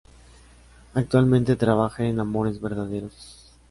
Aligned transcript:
Actualmente 0.95 1.55
trabaja 1.55 2.03
en 2.05 2.19
"Amores 2.19 2.59
verdaderos". 2.59 3.51